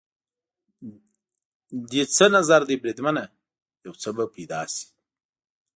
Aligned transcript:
دې 1.89 2.03
څه 2.15 2.25
نظر 2.35 2.61
دی 2.69 2.75
بریدمنه؟ 2.81 3.23
یو 3.85 3.93
څه 4.01 4.09
به 4.15 4.25
پیدا 4.35 4.61
شي. 4.73 4.85